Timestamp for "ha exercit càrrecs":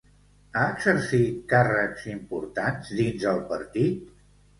0.59-2.07